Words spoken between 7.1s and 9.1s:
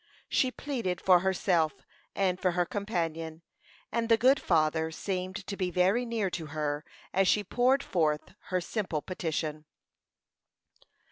as she poured forth her simple